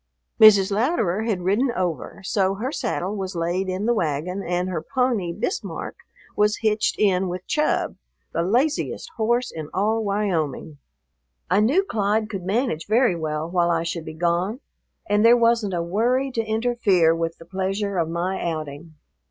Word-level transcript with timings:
Mrs. 0.39 0.71
Louderer 0.71 1.25
had 1.25 1.43
ridden 1.43 1.71
over, 1.75 2.21
so 2.23 2.55
her 2.55 2.71
saddle 2.71 3.15
was 3.15 3.35
laid 3.35 3.69
in 3.69 3.85
the 3.85 3.93
wagon 3.93 4.41
and 4.41 4.67
her 4.67 4.81
pony, 4.81 5.31
Bismarck, 5.31 5.95
was 6.35 6.57
hitched 6.63 6.97
in 6.97 7.27
with 7.27 7.45
Chub, 7.45 7.97
the 8.33 8.41
laziest 8.41 9.11
horse 9.17 9.51
in 9.51 9.69
all 9.75 10.03
Wyoming. 10.03 10.79
I 11.51 11.59
knew 11.59 11.83
Clyde 11.83 12.31
could 12.31 12.41
manage 12.45 12.87
very 12.87 13.15
well 13.15 13.47
while 13.51 13.69
I 13.69 13.83
should 13.83 14.05
be 14.05 14.15
gone, 14.15 14.59
and 15.07 15.23
there 15.23 15.37
wasn't 15.37 15.75
a 15.75 15.83
worry 15.83 16.31
to 16.31 16.43
interfere 16.43 17.15
with 17.15 17.37
the 17.37 17.45
pleasure 17.45 17.99
of 17.99 18.09
my 18.09 18.41
outing. 18.41 18.95